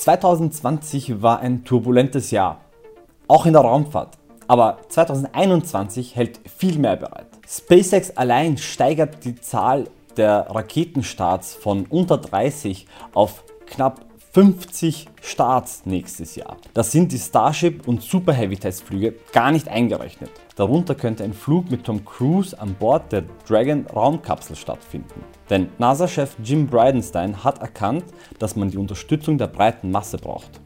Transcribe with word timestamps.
2020 0.00 1.20
war 1.20 1.40
ein 1.40 1.62
turbulentes 1.66 2.30
Jahr, 2.30 2.62
auch 3.28 3.44
in 3.44 3.52
der 3.52 3.60
Raumfahrt. 3.60 4.16
Aber 4.48 4.78
2021 4.88 6.16
hält 6.16 6.40
viel 6.48 6.78
mehr 6.78 6.96
bereit. 6.96 7.26
SpaceX 7.46 8.16
allein 8.16 8.56
steigert 8.56 9.26
die 9.26 9.34
Zahl 9.34 9.88
der 10.16 10.46
Raketenstarts 10.48 11.54
von 11.54 11.84
unter 11.84 12.16
30 12.16 12.86
auf 13.12 13.44
knapp 13.66 14.00
50 14.32 15.08
Starts 15.22 15.86
nächstes 15.86 16.36
Jahr. 16.36 16.56
Das 16.72 16.92
sind 16.92 17.10
die 17.10 17.18
Starship 17.18 17.88
und 17.88 18.00
Super 18.00 18.32
Heavy 18.32 18.56
Testflüge 18.56 19.16
gar 19.32 19.50
nicht 19.50 19.66
eingerechnet. 19.66 20.30
Darunter 20.54 20.94
könnte 20.94 21.24
ein 21.24 21.32
Flug 21.32 21.68
mit 21.68 21.82
Tom 21.82 22.04
Cruise 22.04 22.56
an 22.56 22.74
Bord 22.74 23.10
der 23.10 23.24
Dragon 23.48 23.86
Raumkapsel 23.86 24.54
stattfinden. 24.54 25.24
Denn 25.48 25.70
NASA-Chef 25.78 26.36
Jim 26.44 26.68
Bridenstine 26.68 27.42
hat 27.42 27.60
erkannt, 27.60 28.04
dass 28.38 28.54
man 28.54 28.70
die 28.70 28.78
Unterstützung 28.78 29.36
der 29.36 29.48
breiten 29.48 29.90
Masse 29.90 30.16
braucht. 30.16 30.60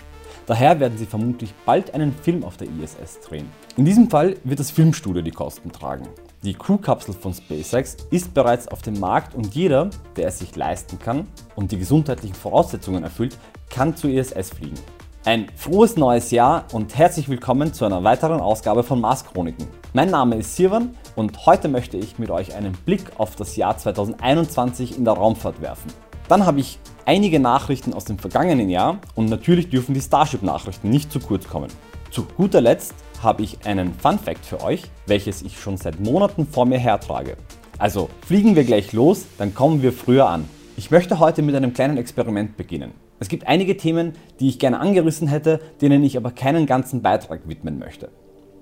Daher 0.46 0.78
werden 0.78 0.98
sie 0.98 1.06
vermutlich 1.06 1.54
bald 1.64 1.94
einen 1.94 2.12
Film 2.12 2.44
auf 2.44 2.58
der 2.58 2.68
ISS 2.68 3.20
drehen. 3.26 3.48
In 3.78 3.86
diesem 3.86 4.10
Fall 4.10 4.36
wird 4.44 4.60
das 4.60 4.70
Filmstudio 4.70 5.22
die 5.22 5.30
Kosten 5.30 5.72
tragen. 5.72 6.06
Die 6.42 6.52
Crew-Kapsel 6.52 7.14
von 7.14 7.32
SpaceX 7.32 7.96
ist 8.10 8.34
bereits 8.34 8.68
auf 8.68 8.82
dem 8.82 9.00
Markt 9.00 9.34
und 9.34 9.54
jeder, 9.54 9.88
der 10.16 10.28
es 10.28 10.40
sich 10.40 10.54
leisten 10.54 10.98
kann 10.98 11.26
und 11.56 11.72
die 11.72 11.78
gesundheitlichen 11.78 12.34
Voraussetzungen 12.34 13.02
erfüllt, 13.02 13.38
kann 13.70 13.96
zur 13.96 14.10
ISS 14.10 14.50
fliegen. 14.50 14.78
Ein 15.24 15.46
frohes 15.56 15.96
neues 15.96 16.30
Jahr 16.30 16.66
und 16.72 16.98
herzlich 16.98 17.30
willkommen 17.30 17.72
zu 17.72 17.86
einer 17.86 18.04
weiteren 18.04 18.40
Ausgabe 18.40 18.82
von 18.82 19.00
Mars 19.00 19.24
Chroniken. 19.24 19.66
Mein 19.94 20.10
Name 20.10 20.36
ist 20.36 20.54
Sirwan 20.54 20.94
und 21.16 21.46
heute 21.46 21.68
möchte 21.68 21.96
ich 21.96 22.18
mit 22.18 22.30
euch 22.30 22.54
einen 22.54 22.72
Blick 22.72 23.04
auf 23.16 23.34
das 23.34 23.56
Jahr 23.56 23.78
2021 23.78 24.98
in 24.98 25.06
der 25.06 25.14
Raumfahrt 25.14 25.62
werfen. 25.62 25.90
Dann 26.28 26.46
habe 26.46 26.60
ich 26.60 26.78
einige 27.04 27.38
Nachrichten 27.38 27.92
aus 27.92 28.06
dem 28.06 28.18
vergangenen 28.18 28.70
Jahr 28.70 28.98
und 29.14 29.28
natürlich 29.28 29.68
dürfen 29.68 29.94
die 29.94 30.00
Starship-Nachrichten 30.00 30.88
nicht 30.88 31.12
zu 31.12 31.20
kurz 31.20 31.46
kommen. 31.46 31.68
Zu 32.10 32.24
guter 32.36 32.62
Letzt 32.62 32.94
habe 33.22 33.42
ich 33.42 33.66
einen 33.66 33.92
Fun 33.94 34.18
Fact 34.18 34.46
für 34.46 34.62
euch, 34.62 34.84
welches 35.06 35.42
ich 35.42 35.60
schon 35.60 35.76
seit 35.76 36.00
Monaten 36.00 36.46
vor 36.46 36.64
mir 36.64 36.78
hertrage. 36.78 37.36
Also 37.78 38.08
fliegen 38.26 38.56
wir 38.56 38.64
gleich 38.64 38.92
los, 38.92 39.26
dann 39.36 39.54
kommen 39.54 39.82
wir 39.82 39.92
früher 39.92 40.28
an. 40.28 40.48
Ich 40.76 40.90
möchte 40.90 41.18
heute 41.18 41.42
mit 41.42 41.54
einem 41.54 41.74
kleinen 41.74 41.98
Experiment 41.98 42.56
beginnen. 42.56 42.92
Es 43.20 43.28
gibt 43.28 43.46
einige 43.46 43.76
Themen, 43.76 44.12
die 44.40 44.48
ich 44.48 44.58
gerne 44.58 44.80
angerissen 44.80 45.28
hätte, 45.28 45.60
denen 45.80 46.02
ich 46.04 46.16
aber 46.16 46.30
keinen 46.30 46.66
ganzen 46.66 47.02
Beitrag 47.02 47.48
widmen 47.48 47.78
möchte. 47.78 48.10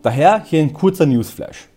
Daher 0.02 0.42
hier 0.44 0.60
ein 0.60 0.72
kurzer 0.72 1.06
Newsflash. 1.06 1.68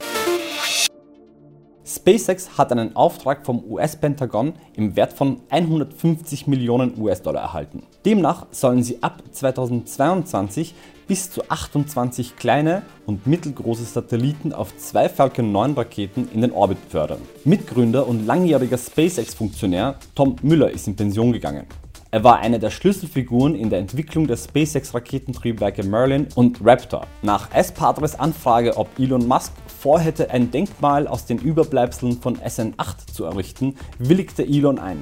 SpaceX 1.86 2.58
hat 2.58 2.72
einen 2.72 2.96
Auftrag 2.96 3.46
vom 3.46 3.64
US-Pentagon 3.64 4.54
im 4.76 4.96
Wert 4.96 5.14
von 5.14 5.42
150 5.50 6.48
Millionen 6.48 7.00
US-Dollar 7.00 7.42
erhalten. 7.42 7.84
Demnach 8.06 8.48
sollen 8.50 8.82
sie 8.82 9.04
ab 9.04 9.22
2022 9.32 10.74
bis 11.08 11.30
zu 11.30 11.48
28 11.48 12.38
kleine 12.38 12.82
und 13.06 13.28
mittelgroße 13.28 13.84
Satelliten 13.84 14.52
auf 14.52 14.76
zwei 14.78 15.08
Falcon 15.10 15.52
9 15.52 15.74
Raketen 15.74 16.28
in 16.34 16.42
den 16.42 16.52
Orbit 16.52 16.80
fördern. 16.90 17.22
Mitgründer 17.44 18.08
und 18.08 18.26
langjähriger 18.26 18.80
SpaceX-Funktionär 18.80 19.96
Tom 20.16 20.38
Müller 20.42 20.72
ist 20.72 20.88
in 20.88 20.96
Pension 20.96 21.34
gegangen. 21.34 21.68
Er 22.16 22.24
war 22.24 22.40
eine 22.40 22.60
der 22.60 22.70
Schlüsselfiguren 22.70 23.56
in 23.56 23.70
der 23.70 23.80
Entwicklung 23.80 24.26
der 24.26 24.38
SpaceX-Raketentriebwerke 24.38 25.84
Merlin 25.84 26.30
und 26.36 26.62
Raptor. 26.64 27.08
Nach 27.24 27.54
S-Padres 27.54 28.18
Anfrage, 28.18 28.78
ob 28.78 28.88
Elon 28.98 29.28
Musk 29.28 29.52
vorhätte, 29.82 30.32
ein 30.32 30.50
Denkmal 30.50 31.10
aus 31.10 31.26
den 31.26 31.40
Überbleibseln 31.40 32.22
von 32.22 32.38
SN8 32.38 33.12
zu 33.12 33.26
errichten, 33.26 33.76
willigte 34.00 34.44
Elon 34.46 34.80
ein. 34.80 35.00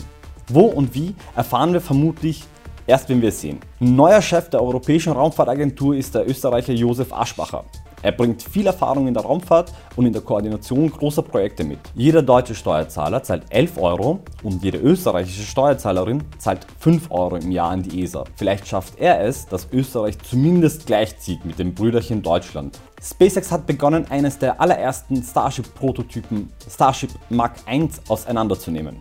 Wo 0.47 0.61
und 0.61 0.95
wie 0.95 1.13
erfahren 1.35 1.73
wir 1.73 1.81
vermutlich 1.81 2.45
erst, 2.87 3.09
wenn 3.09 3.21
wir 3.21 3.29
es 3.29 3.41
sehen. 3.41 3.59
Neuer 3.79 4.23
Chef 4.23 4.49
der 4.49 4.63
Europäischen 4.63 5.13
Raumfahrtagentur 5.13 5.95
ist 5.95 6.15
der 6.15 6.27
Österreicher 6.27 6.73
Josef 6.73 7.13
Aschbacher. 7.13 7.63
Er 8.03 8.11
bringt 8.11 8.43
viel 8.43 8.67
Erfahrung 8.67 9.07
in 9.07 9.13
der 9.13 9.23
Raumfahrt 9.23 9.73
und 9.95 10.05
in 10.05 10.11
der 10.11 10.21
Koordination 10.21 10.91
großer 10.91 11.21
Projekte 11.21 11.63
mit. 11.63 11.79
Jeder 11.95 12.21
deutsche 12.21 12.53
Steuerzahler 12.53 13.23
zahlt 13.23 13.45
11 13.49 13.77
Euro 13.77 14.19
und 14.43 14.61
jede 14.61 14.77
österreichische 14.77 15.43
Steuerzahlerin 15.43 16.21
zahlt 16.37 16.67
5 16.79 17.09
Euro 17.11 17.37
im 17.37 17.49
Jahr 17.49 17.71
an 17.71 17.81
die 17.81 18.03
ESA. 18.03 18.25
Vielleicht 18.35 18.67
schafft 18.67 18.99
er 18.99 19.23
es, 19.23 19.47
dass 19.47 19.69
Österreich 19.71 20.19
zumindest 20.19 20.85
gleichzieht 20.85 21.45
mit 21.45 21.57
dem 21.59 21.73
Brüderchen 21.73 22.21
Deutschland. 22.21 22.77
SpaceX 23.01 23.53
hat 23.53 23.65
begonnen, 23.65 24.05
eines 24.09 24.37
der 24.37 24.59
allerersten 24.59 25.23
Starship-Prototypen 25.23 26.49
Starship 26.69 27.11
Mark 27.29 27.53
I 27.71 27.87
auseinanderzunehmen. 28.09 28.97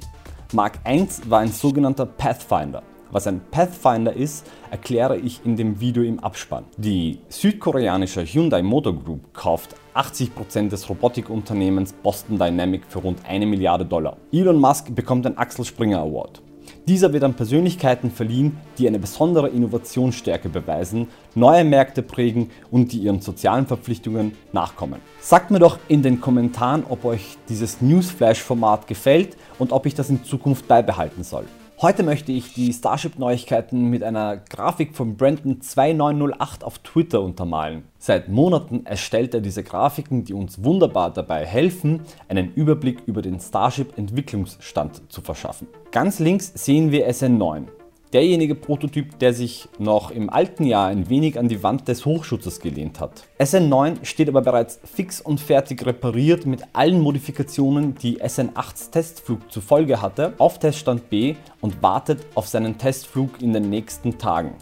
Mark 0.53 0.79
I 0.89 1.09
war 1.27 1.41
ein 1.41 1.51
sogenannter 1.51 2.07
Pathfinder. 2.07 2.85
Was 3.13 3.27
ein 3.27 3.43
Pathfinder 3.51 4.15
ist, 4.15 4.51
erkläre 4.71 5.19
ich 5.19 5.43
in 5.45 5.55
dem 5.55 5.81
Video 5.81 6.03
im 6.03 6.19
Abspann. 6.21 6.65
Die 6.79 7.19
südkoreanische 7.29 8.25
Hyundai 8.25 8.63
Motor 8.63 8.95
Group 8.95 9.35
kauft 9.35 9.77
80% 9.95 10.71
des 10.71 10.89
Robotikunternehmens 10.89 11.93
Boston 11.93 12.39
Dynamic 12.39 12.85
für 12.89 13.01
rund 13.01 13.19
eine 13.29 13.45
Milliarde 13.45 13.85
Dollar. 13.85 14.17
Elon 14.33 14.59
Musk 14.59 14.95
bekommt 14.95 15.27
den 15.27 15.37
Axel 15.37 15.67
Springer 15.67 15.99
Award. 15.99 16.41
Dieser 16.89 17.13
wird 17.13 17.23
an 17.23 17.35
Persönlichkeiten 17.35 18.11
verliehen, 18.11 18.57
die 18.79 18.89
eine 18.89 18.99
besondere 18.99 19.51
Innovationsstärke 19.51 20.49
beweisen, 20.49 21.09
neue 21.35 21.65
Märkte 21.65 22.03
prägen 22.03 22.51
und 22.71 22.93
die 22.93 23.01
ihren 23.01 23.21
sozialen 23.21 23.67
Verpflichtungen 23.67 24.33
nachkommen. 24.53 25.01
Sagt 25.21 25.51
mir 25.51 25.59
doch 25.59 25.79
in 25.89 26.03
den 26.03 26.23
Kommentaren, 26.23 26.85
ob 26.89 27.05
euch 27.05 27.37
dieses 27.51 27.83
Newsflash-Format 27.83 28.87
gefällt 28.87 29.37
und 29.59 29.71
ob 29.71 29.85
ich 29.85 29.95
das 29.95 30.09
in 30.09 30.25
Zukunft 30.25 30.67
beibehalten 30.67 31.25
soll. 31.25 31.45
Heute 31.83 32.05
möchte 32.05 32.31
ich 32.31 32.55
die 32.55 32.73
Starship-Neuigkeiten 32.73 33.91
mit 33.91 34.05
einer 34.05 34.37
Grafik 34.37 34.95
von 34.95 35.17
Brandon2908 35.17 36.63
auf 36.63 36.79
Twitter 36.79 37.21
untermalen. 37.21 37.83
Seit 37.99 38.29
Monaten 38.29 38.87
erstellt 38.87 39.35
er 39.35 39.41
diese 39.41 39.65
Grafiken, 39.65 40.23
die 40.23 40.33
uns 40.33 40.63
wunderbar 40.63 41.13
dabei 41.13 41.45
helfen, 41.45 42.03
einen 42.29 42.55
Überblick 42.55 42.99
über 43.07 43.21
den 43.21 43.41
Starship-Entwicklungsstand 43.41 45.11
zu 45.11 45.23
verschaffen. 45.23 45.67
Ganz 45.91 46.21
links 46.21 46.53
sehen 46.55 46.93
wir 46.93 47.11
SN9 47.11 47.67
derjenige 48.13 48.55
Prototyp, 48.55 49.19
der 49.19 49.33
sich 49.33 49.69
noch 49.79 50.11
im 50.11 50.29
alten 50.31 50.65
Jahr 50.65 50.89
ein 50.89 51.09
wenig 51.09 51.39
an 51.39 51.49
die 51.49 51.63
Wand 51.63 51.89
des 51.89 52.05
Hochschutzes 52.05 52.61
gelehnt 52.61 53.01
hat. 53.01 53.25
SN9 53.39 54.05
steht 54.05 54.29
aber 54.29 54.43
bereits 54.43 54.81
fix 54.85 55.21
und 55.21 55.41
fertig 55.41 55.85
repariert 55.87 56.47
mit 56.47 56.63
allen 56.73 57.01
Modifikationen, 57.01 57.95
die 57.95 58.21
SN8s 58.21 58.91
Testflug 58.91 59.51
zur 59.51 59.63
Folge 59.63 60.03
hatte, 60.03 60.35
auf 60.39 60.59
Teststand 60.59 61.09
B 61.11 61.37
und 61.61 61.83
wartet 61.83 62.21
auf 62.35 62.49
seinen 62.49 62.79
Testflug 62.79 63.41
in 63.41 63.53
den 63.53 63.71
nächsten 63.71 64.19
Tagen. 64.19 64.55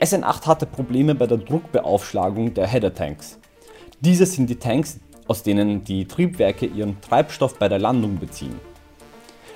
SN8 0.00 0.46
hatte 0.46 0.66
Probleme 0.66 1.14
bei 1.14 1.26
der 1.26 1.38
Druckbeaufschlagung 1.38 2.52
der 2.52 2.66
Header-Tanks. 2.66 3.38
Diese 4.00 4.26
sind 4.26 4.50
die 4.50 4.56
Tanks, 4.56 5.00
aus 5.26 5.42
denen 5.42 5.84
die 5.84 6.06
Triebwerke 6.06 6.66
ihren 6.66 7.00
Treibstoff 7.00 7.58
bei 7.58 7.68
der 7.68 7.78
Landung 7.78 8.18
beziehen. 8.18 8.60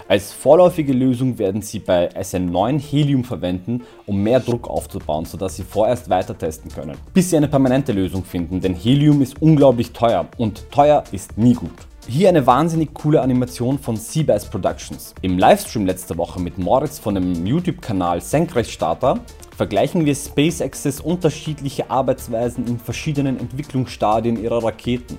Als 0.09 0.33
vorläufige 0.33 0.95
Lösung 0.95 1.39
werden 1.39 1.61
sie 1.61 1.81
bei 1.81 2.09
SN9 2.09 2.81
Helium 2.81 3.25
verwenden, 3.25 3.83
um 4.07 4.23
mehr 4.23 4.41
Druck 4.41 4.67
aufzubauen, 4.67 5.27
sodass 5.27 5.57
sie 5.57 5.65
vorerst 5.65 6.09
weiter 6.09 6.37
testen 6.37 6.71
können. 6.71 6.97
Bis 7.13 7.29
sie 7.29 7.37
eine 7.37 7.47
permanente 7.47 7.93
Lösung 7.93 8.25
finden, 8.25 8.63
denn 8.63 8.73
Helium 8.75 9.21
ist 9.21 9.43
unglaublich 9.43 9.93
teuer 9.93 10.27
und 10.39 10.71
teuer 10.71 11.05
ist 11.13 11.37
nie 11.37 11.53
gut. 11.53 11.75
Hier 12.09 12.31
eine 12.31 12.47
wahnsinnig 12.47 12.95
coole 12.95 13.21
Animation 13.21 13.79
von 13.79 13.99
Seabass 13.99 14.49
Productions. 14.49 15.15
Im 15.21 15.39
Livestream 15.39 15.85
letzte 15.85 16.17
Woche 16.17 16.41
mit 16.41 16.57
Moritz 16.57 16.99
von 16.99 17.15
dem 17.15 17.45
YouTube-Kanal 17.45 18.23
Senkrechtstarter 18.23 19.21
vergleichen 19.59 20.07
wir 20.07 20.15
SpaceX's 20.15 21.03
unterschiedliche 21.03 21.91
Arbeitsweisen 21.91 22.67
in 22.67 22.79
verschiedenen 22.79 23.39
Entwicklungsstadien 23.39 24.43
ihrer 24.43 24.65
Raketen. 24.65 25.19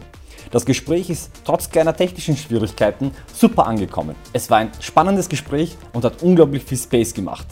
Das 0.52 0.66
Gespräch 0.66 1.12
ist 1.12 1.32
trotz 1.46 1.70
kleiner 1.70 1.96
technischen 1.96 2.36
Schwierigkeiten 2.36 3.12
super 3.32 3.68
angekommen. 3.68 4.16
Es 4.34 4.50
war 4.50 4.58
ein 4.58 4.72
spannendes 4.80 5.30
Gespräch 5.30 5.78
und 5.94 6.04
hat 6.04 6.24
unglaublich 6.24 6.64
viel 6.64 6.78
Space 6.78 7.14
gemacht. 7.14 7.46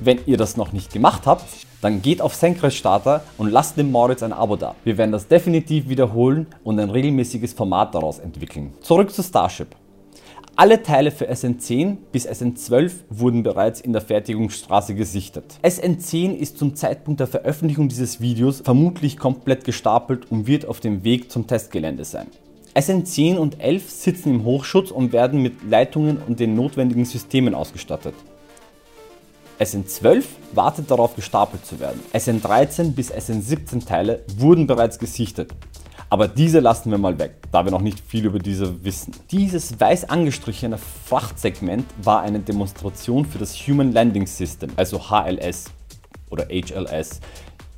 Wenn 0.00 0.20
ihr 0.26 0.36
das 0.36 0.56
noch 0.56 0.72
nicht 0.72 0.92
gemacht 0.92 1.22
habt, 1.26 1.44
dann 1.80 2.00
geht 2.00 2.20
auf 2.20 2.34
Senkrechtstarter 2.36 3.24
und 3.36 3.50
lasst 3.50 3.76
dem 3.76 3.90
Moritz 3.90 4.22
ein 4.22 4.32
Abo 4.32 4.54
da. 4.56 4.76
Wir 4.84 4.96
werden 4.96 5.10
das 5.10 5.26
definitiv 5.26 5.88
wiederholen 5.88 6.46
und 6.62 6.78
ein 6.78 6.90
regelmäßiges 6.90 7.52
Format 7.52 7.94
daraus 7.94 8.20
entwickeln. 8.20 8.72
Zurück 8.80 9.12
zu 9.12 9.22
Starship. 9.22 9.74
Alle 10.54 10.82
Teile 10.82 11.10
für 11.10 11.30
SN10 11.30 11.96
bis 12.12 12.28
SN12 12.28 12.92
wurden 13.08 13.42
bereits 13.42 13.80
in 13.80 13.94
der 13.94 14.02
Fertigungsstraße 14.02 14.94
gesichtet. 14.94 15.44
SN10 15.62 16.34
ist 16.34 16.58
zum 16.58 16.76
Zeitpunkt 16.76 17.20
der 17.20 17.26
Veröffentlichung 17.26 17.88
dieses 17.88 18.20
Videos 18.20 18.60
vermutlich 18.60 19.16
komplett 19.16 19.64
gestapelt 19.64 20.30
und 20.30 20.46
wird 20.46 20.66
auf 20.66 20.80
dem 20.80 21.04
Weg 21.04 21.32
zum 21.32 21.46
Testgelände 21.46 22.04
sein. 22.04 22.26
SN10 22.74 23.38
und 23.38 23.60
11 23.60 23.90
sitzen 23.90 24.28
im 24.34 24.44
Hochschutz 24.44 24.90
und 24.90 25.14
werden 25.14 25.40
mit 25.40 25.62
Leitungen 25.66 26.18
und 26.18 26.38
den 26.38 26.54
notwendigen 26.54 27.06
Systemen 27.06 27.54
ausgestattet. 27.54 28.14
SN12 29.58 30.24
wartet 30.52 30.90
darauf 30.90 31.16
gestapelt 31.16 31.64
zu 31.64 31.80
werden. 31.80 32.00
SN13 32.12 32.92
bis 32.92 33.10
SN17 33.10 33.86
Teile 33.86 34.22
wurden 34.36 34.66
bereits 34.66 34.98
gesichtet. 34.98 35.50
Aber 36.12 36.28
diese 36.28 36.60
lassen 36.60 36.90
wir 36.90 36.98
mal 36.98 37.18
weg, 37.18 37.36
da 37.52 37.64
wir 37.64 37.70
noch 37.70 37.80
nicht 37.80 37.98
viel 37.98 38.26
über 38.26 38.38
diese 38.38 38.84
wissen. 38.84 39.14
Dieses 39.30 39.80
weiß 39.80 40.10
angestrichene 40.10 40.76
Frachtsegment 40.76 41.86
war 42.02 42.20
eine 42.20 42.38
Demonstration 42.38 43.24
für 43.24 43.38
das 43.38 43.54
Human 43.66 43.92
Landing 43.92 44.26
System, 44.26 44.68
also 44.76 45.08
HLS. 45.08 45.70
oder 46.28 46.48
HLS, 46.50 47.20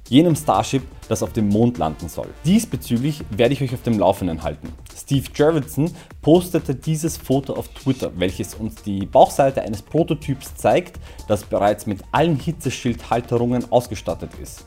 jenem 0.08 0.34
Starship, 0.34 0.82
das 1.08 1.22
auf 1.22 1.32
dem 1.32 1.48
Mond 1.48 1.78
landen 1.78 2.08
soll. 2.08 2.26
Diesbezüglich 2.44 3.22
werde 3.30 3.54
ich 3.54 3.62
euch 3.62 3.72
auf 3.72 3.82
dem 3.82 4.00
Laufenden 4.00 4.42
halten. 4.42 4.72
Steve 4.96 5.26
Jurvetson 5.32 5.92
postete 6.20 6.74
dieses 6.74 7.16
Foto 7.16 7.52
auf 7.52 7.68
Twitter, 7.68 8.10
welches 8.16 8.56
uns 8.56 8.82
die 8.82 9.06
Bauchseite 9.06 9.62
eines 9.62 9.80
Prototyps 9.80 10.56
zeigt, 10.56 10.98
das 11.28 11.44
bereits 11.44 11.86
mit 11.86 12.00
allen 12.10 12.40
Hitzeschildhalterungen 12.40 13.70
ausgestattet 13.70 14.30
ist. 14.42 14.66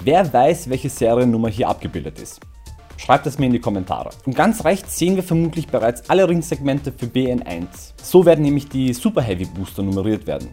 Wer 0.00 0.32
weiß, 0.32 0.70
welche 0.70 0.88
Seriennummer 0.88 1.50
hier 1.50 1.68
abgebildet 1.68 2.18
ist? 2.18 2.40
Schreibt 2.96 3.26
es 3.26 3.38
mir 3.38 3.46
in 3.46 3.52
die 3.52 3.60
Kommentare. 3.60 4.10
Und 4.24 4.36
ganz 4.36 4.64
rechts 4.64 4.98
sehen 4.98 5.16
wir 5.16 5.22
vermutlich 5.22 5.66
bereits 5.66 6.08
alle 6.08 6.28
Ringsegmente 6.28 6.92
für 6.92 7.06
BN1. 7.06 7.66
So 8.02 8.24
werden 8.24 8.44
nämlich 8.44 8.68
die 8.68 8.92
Super 8.92 9.22
Heavy 9.22 9.44
Booster 9.44 9.82
nummeriert 9.82 10.26
werden. 10.26 10.48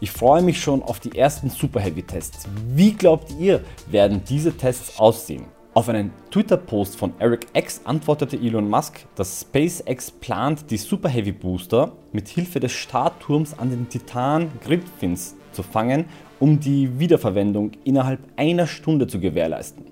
Ich 0.00 0.10
freue 0.10 0.42
mich 0.42 0.60
schon 0.60 0.82
auf 0.82 1.00
die 1.00 1.16
ersten 1.16 1.48
Super 1.48 1.80
Heavy 1.80 2.02
Tests. 2.02 2.46
Wie 2.74 2.92
glaubt 2.92 3.32
ihr, 3.38 3.62
werden 3.90 4.22
diese 4.28 4.56
Tests 4.56 4.98
aussehen? 4.98 5.44
Auf 5.72 5.88
einen 5.88 6.10
Twitter-Post 6.30 6.96
von 6.96 7.12
Eric 7.18 7.46
X 7.52 7.82
antwortete 7.84 8.36
Elon 8.36 8.68
Musk, 8.68 9.06
dass 9.14 9.40
SpaceX 9.42 10.10
plant, 10.10 10.70
die 10.70 10.78
Super 10.78 11.08
Heavy 11.08 11.32
Booster 11.32 11.92
mit 12.12 12.28
Hilfe 12.28 12.60
des 12.60 12.72
Startturms 12.72 13.58
an 13.58 13.70
den 13.70 13.88
Titan 13.88 14.50
Gridfins 14.64 15.34
zu 15.52 15.62
fangen, 15.62 16.06
um 16.40 16.60
die 16.60 16.98
Wiederverwendung 16.98 17.72
innerhalb 17.84 18.20
einer 18.36 18.66
Stunde 18.66 19.06
zu 19.06 19.20
gewährleisten. 19.20 19.84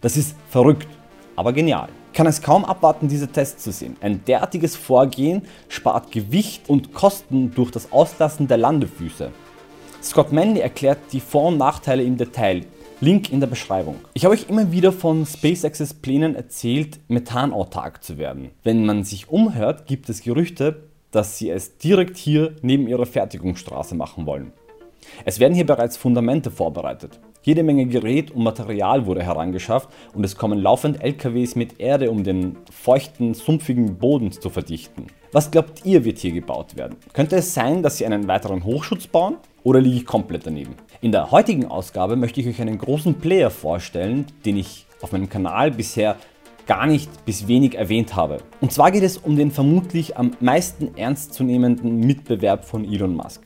Das 0.00 0.16
ist 0.16 0.36
verrückt, 0.48 0.88
aber 1.40 1.54
genial. 1.54 1.88
Kann 2.12 2.26
es 2.26 2.42
kaum 2.42 2.66
abwarten, 2.66 3.08
diese 3.08 3.26
Tests 3.26 3.64
zu 3.64 3.72
sehen. 3.72 3.96
Ein 4.02 4.22
derartiges 4.26 4.76
Vorgehen 4.76 5.40
spart 5.68 6.12
Gewicht 6.12 6.68
und 6.68 6.92
Kosten 6.92 7.54
durch 7.54 7.70
das 7.70 7.92
Auslassen 7.92 8.46
der 8.46 8.58
Landefüße. 8.58 9.30
Scott 10.02 10.32
Manley 10.32 10.60
erklärt 10.60 10.98
die 11.12 11.20
Vor- 11.20 11.48
und 11.48 11.56
Nachteile 11.56 12.02
im 12.02 12.18
Detail. 12.18 12.66
Link 13.00 13.32
in 13.32 13.40
der 13.40 13.46
Beschreibung. 13.46 13.94
Ich 14.12 14.26
habe 14.26 14.34
euch 14.34 14.50
immer 14.50 14.70
wieder 14.70 14.92
von 14.92 15.24
SpaceX's 15.24 15.94
Plänen 15.94 16.36
erzählt, 16.36 17.00
methanautark 17.08 18.04
zu 18.04 18.18
werden. 18.18 18.50
Wenn 18.62 18.84
man 18.84 19.04
sich 19.04 19.30
umhört, 19.30 19.86
gibt 19.86 20.10
es 20.10 20.22
Gerüchte, 20.22 20.82
dass 21.10 21.38
sie 21.38 21.48
es 21.48 21.78
direkt 21.78 22.18
hier 22.18 22.54
neben 22.60 22.86
ihrer 22.86 23.06
Fertigungsstraße 23.06 23.94
machen 23.94 24.26
wollen. 24.26 24.52
Es 25.24 25.40
werden 25.40 25.54
hier 25.54 25.64
bereits 25.64 25.96
Fundamente 25.96 26.50
vorbereitet. 26.50 27.18
Jede 27.42 27.62
Menge 27.62 27.86
Gerät 27.86 28.32
und 28.32 28.42
Material 28.42 29.06
wurde 29.06 29.22
herangeschafft 29.22 29.88
und 30.14 30.24
es 30.24 30.36
kommen 30.36 30.58
laufend 30.58 31.02
LKWs 31.02 31.56
mit 31.56 31.80
Erde, 31.80 32.10
um 32.10 32.22
den 32.22 32.58
feuchten, 32.70 33.32
sumpfigen 33.32 33.96
Boden 33.96 34.30
zu 34.30 34.50
verdichten. 34.50 35.06
Was 35.32 35.50
glaubt 35.50 35.86
ihr 35.86 36.04
wird 36.04 36.18
hier 36.18 36.32
gebaut 36.32 36.76
werden? 36.76 36.96
Könnte 37.14 37.36
es 37.36 37.54
sein, 37.54 37.82
dass 37.82 37.96
sie 37.96 38.04
einen 38.04 38.28
weiteren 38.28 38.64
Hochschutz 38.64 39.06
bauen? 39.06 39.36
Oder 39.62 39.80
liege 39.80 39.96
ich 39.96 40.04
komplett 40.04 40.46
daneben? 40.46 40.74
In 41.00 41.12
der 41.12 41.30
heutigen 41.30 41.64
Ausgabe 41.64 42.14
möchte 42.14 42.42
ich 42.42 42.46
euch 42.46 42.60
einen 42.60 42.76
großen 42.76 43.14
Player 43.14 43.50
vorstellen, 43.50 44.26
den 44.44 44.58
ich 44.58 44.84
auf 45.00 45.12
meinem 45.12 45.30
Kanal 45.30 45.70
bisher 45.70 46.16
gar 46.66 46.86
nicht 46.86 47.24
bis 47.24 47.48
wenig 47.48 47.74
erwähnt 47.74 48.16
habe. 48.16 48.38
Und 48.60 48.70
zwar 48.70 48.90
geht 48.90 49.02
es 49.02 49.16
um 49.16 49.36
den 49.36 49.50
vermutlich 49.50 50.18
am 50.18 50.32
meisten 50.40 50.94
ernstzunehmenden 50.94 52.00
Mitbewerb 52.00 52.66
von 52.66 52.84
Elon 52.84 53.14
Musk. 53.14 53.40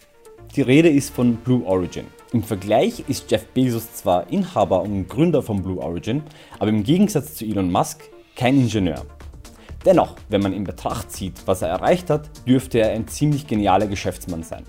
Die 0.57 0.63
Rede 0.63 0.89
ist 0.89 1.15
von 1.15 1.37
Blue 1.37 1.65
Origin. 1.65 2.07
Im 2.35 2.43
Vergleich 2.43 3.05
ist 3.07 3.31
Jeff 3.31 3.47
Bezos 3.55 3.95
zwar 3.95 4.29
Inhaber 4.29 4.83
und 4.83 5.09
Gründer 5.09 5.41
von 5.41 5.63
Blue 5.63 5.81
Origin, 5.81 6.25
aber 6.59 6.69
im 6.69 6.83
Gegensatz 6.83 7.37
zu 7.37 7.45
Elon 7.45 7.71
Musk 7.71 8.11
kein 8.35 8.57
Ingenieur. 8.57 9.07
Dennoch, 9.85 10.17
wenn 10.31 10.43
man 10.43 10.53
in 10.53 10.65
Betracht 10.65 11.13
zieht, 11.13 11.47
was 11.47 11.63
er 11.63 11.69
erreicht 11.69 12.11
hat, 12.11 12.29
dürfte 12.45 12.81
er 12.81 12.91
ein 12.91 13.07
ziemlich 13.07 13.47
genialer 13.47 13.87
Geschäftsmann 13.87 14.43
sein. 14.43 14.65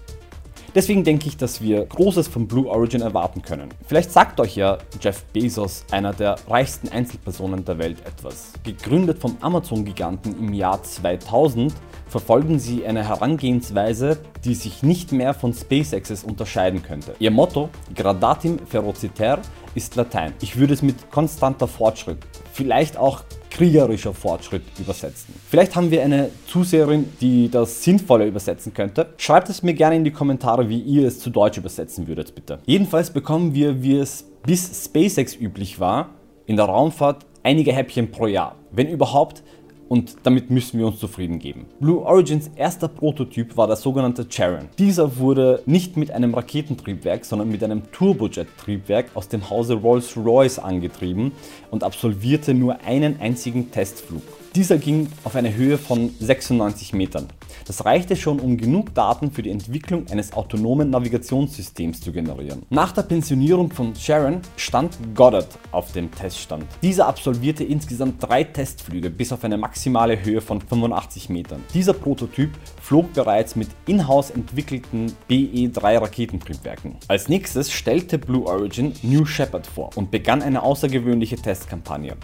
Deswegen 0.76 1.06
denke 1.06 1.30
ich, 1.30 1.38
dass 1.38 1.62
wir 1.62 1.86
Großes 1.86 2.28
von 2.28 2.50
Blue 2.50 2.68
Origin 2.68 3.00
erwarten 3.00 3.42
können. 3.42 3.70
Vielleicht 3.88 4.12
sagt 4.12 4.42
euch 4.42 4.58
ja 4.58 4.78
Jeff 5.00 5.24
Bezos, 5.32 5.86
einer 5.90 6.12
der 6.12 6.36
reichsten 6.50 6.90
Einzelpersonen 6.90 7.64
der 7.64 7.78
Welt, 7.78 8.00
etwas. 8.06 8.52
Gegründet 8.66 9.20
vom 9.20 9.38
Amazon-Giganten 9.40 10.38
im 10.38 10.54
Jahr 10.54 10.84
2000, 10.84 11.74
verfolgen 12.10 12.60
sie 12.60 12.86
eine 12.86 13.08
Herangehensweise, 13.08 14.20
die 14.44 14.54
sich 14.54 14.84
nicht 14.84 15.14
mehr 15.14 15.34
von 15.34 15.54
SpaceXs 15.54 16.26
unterscheiden 16.26 16.84
könnte. 16.84 17.16
Ihr 17.20 17.32
Motto, 17.32 17.70
Gradatim 17.96 18.60
Ferociter, 18.68 19.40
ist 19.76 19.96
Latein. 19.96 20.34
Ich 20.42 20.58
würde 20.58 20.74
es 20.74 20.82
mit 20.82 21.10
konstanter 21.10 21.70
Fortschritt, 21.70 22.18
vielleicht 22.52 22.98
auch 22.98 23.24
kriegerischer 23.56 24.14
Fortschritt 24.14 24.64
übersetzen. 24.78 25.34
Vielleicht 25.50 25.78
haben 25.78 25.90
wir 25.90 26.04
eine 26.04 26.30
Zuseherin, 26.46 27.06
die 27.22 27.50
das 27.50 27.84
sinnvoller 27.84 28.26
übersetzen 28.26 28.74
könnte. 28.74 29.14
Schreibt 29.18 29.50
es 29.50 29.64
mir 29.64 29.74
gerne 29.74 29.96
in 29.96 30.04
die 30.04 30.12
Kommentare, 30.12 30.68
wie 30.68 30.82
ihr 30.82 31.08
es 31.08 31.20
zu 31.20 31.30
Deutsch 31.30 31.58
übersetzen 31.58 32.06
würdet, 32.08 32.36
bitte. 32.36 32.60
Jedenfalls 32.66 33.12
bekommen 33.12 33.54
wir, 33.54 33.82
wie 33.82 33.96
es 33.98 34.26
bis 34.44 34.84
SpaceX 34.84 35.38
üblich 35.38 35.80
war, 35.80 36.10
in 36.46 36.58
der 36.58 36.66
Raumfahrt 36.66 37.26
einige 37.44 37.72
Häppchen 37.72 38.12
pro 38.12 38.28
Jahr. 38.28 38.56
Wenn 38.72 38.90
überhaupt, 38.90 39.42
und 39.90 40.16
damit 40.24 40.50
müssen 40.50 40.80
wir 40.80 40.88
uns 40.88 41.00
zufrieden 41.00 41.40
geben. 41.40 41.66
Blue 41.80 42.02
Origins 42.02 42.50
erster 42.56 42.88
Prototyp 42.88 43.56
war 43.58 43.68
der 43.68 43.76
sogenannte 43.76 44.28
Charon. 44.30 44.70
Dieser 44.80 45.18
wurde 45.18 45.62
nicht 45.66 45.98
mit 45.98 46.12
einem 46.12 46.34
Raketentriebwerk, 46.34 47.26
sondern 47.26 47.50
mit 47.50 47.64
einem 47.64 47.84
Turbojet-Triebwerk 47.92 49.12
aus 49.14 49.28
dem 49.28 49.50
Hause 49.50 49.76
Rolls-Royce 49.76 50.60
angetrieben 50.60 51.32
und 51.72 51.84
absolvierte 51.84 52.54
nur 52.54 52.82
einen 52.86 53.20
einzigen 53.20 53.72
Testflug. 53.72 54.24
Dieser 54.56 54.78
ging 54.78 55.10
auf 55.24 55.36
eine 55.36 55.54
Höhe 55.54 55.78
von 55.78 56.12
96 56.20 56.94
Metern. 56.94 57.28
Das 57.66 57.86
reichte 57.86 58.16
schon, 58.16 58.40
um 58.40 58.58
genug 58.58 58.94
Daten 58.94 59.32
für 59.32 59.42
die 59.42 59.50
Entwicklung 59.50 60.08
eines 60.10 60.34
autonomen 60.34 60.90
Navigationssystems 60.90 62.02
zu 62.02 62.12
generieren. 62.12 62.64
Nach 62.70 62.92
der 62.92 63.04
Pensionierung 63.04 63.72
von 63.72 63.96
Sharon 63.96 64.42
stand 64.58 64.98
Goddard 65.16 65.48
auf 65.72 65.92
dem 65.94 66.12
Teststand. 66.12 66.66
Dieser 66.82 67.08
absolvierte 67.08 67.64
insgesamt 67.64 68.22
drei 68.22 68.44
Testflüge 68.44 69.10
bis 69.10 69.32
auf 69.32 69.44
eine 69.44 69.58
maximale 69.58 70.24
Höhe 70.24 70.42
von 70.42 70.62
85 70.62 71.30
Metern. 71.30 71.64
Dieser 71.74 71.94
Prototyp 71.94 72.52
flog 72.82 73.14
bereits 73.14 73.56
mit 73.56 73.70
in-house 73.88 74.32
entwickelten 74.32 75.14
BE-3 75.28 76.02
Raketentriebwerken. 76.02 76.96
Als 77.08 77.30
nächstes 77.30 77.72
stellte 77.72 78.18
Blue 78.18 78.46
Origin 78.46 78.94
New 79.02 79.26
Shepard 79.26 79.66
vor 79.66 79.90
und 79.96 80.12
begann 80.12 80.42
eine 80.42 80.64
außergewöhnliche 80.64 81.38
Testkampagne. 81.38 82.16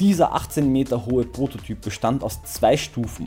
Dieser 0.00 0.34
18 0.34 0.70
Meter 0.72 1.06
hohe 1.06 1.24
Prototyp 1.24 1.80
bestand 1.80 2.24
aus 2.24 2.42
zwei 2.42 2.76
Stufen. 2.76 3.26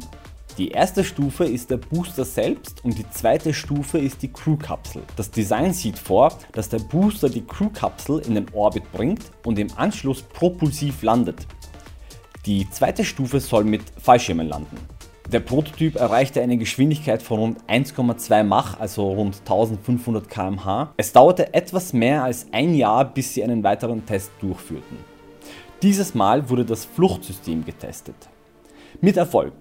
Die 0.57 0.69
erste 0.69 1.03
Stufe 1.03 1.43
ist 1.43 1.69
der 1.69 1.75
Booster 1.75 2.23
selbst 2.23 2.85
und 2.85 2.97
die 2.97 3.09
zweite 3.09 3.53
Stufe 3.53 3.97
ist 3.97 4.21
die 4.21 4.31
Crew-Kapsel. 4.31 5.01
Das 5.17 5.29
Design 5.29 5.73
sieht 5.73 5.99
vor, 5.99 6.31
dass 6.53 6.69
der 6.69 6.79
Booster 6.79 7.27
die 7.27 7.45
Crew-Kapsel 7.45 8.19
in 8.19 8.35
den 8.35 8.45
Orbit 8.53 8.89
bringt 8.93 9.19
und 9.43 9.59
im 9.59 9.67
Anschluss 9.75 10.21
propulsiv 10.21 11.03
landet. 11.03 11.45
Die 12.45 12.69
zweite 12.69 13.03
Stufe 13.03 13.41
soll 13.41 13.65
mit 13.65 13.81
Fallschirmen 13.97 14.47
landen. 14.47 14.77
Der 15.29 15.41
Prototyp 15.41 15.97
erreichte 15.97 16.41
eine 16.41 16.55
Geschwindigkeit 16.55 17.21
von 17.21 17.39
rund 17.39 17.63
1,2 17.67 18.43
Mach, 18.45 18.79
also 18.79 19.11
rund 19.11 19.39
1500 19.39 20.29
km/h. 20.29 20.93
Es 20.95 21.11
dauerte 21.11 21.53
etwas 21.53 21.91
mehr 21.91 22.23
als 22.23 22.47
ein 22.53 22.75
Jahr, 22.75 23.03
bis 23.03 23.33
sie 23.33 23.43
einen 23.43 23.61
weiteren 23.61 24.05
Test 24.05 24.31
durchführten. 24.39 24.97
Dieses 25.81 26.15
Mal 26.15 26.49
wurde 26.49 26.63
das 26.63 26.85
Fluchtsystem 26.85 27.65
getestet. 27.65 28.15
Mit 29.01 29.17
Erfolg. 29.17 29.51